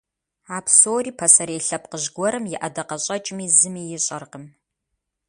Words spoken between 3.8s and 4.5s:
ищӀэркъым.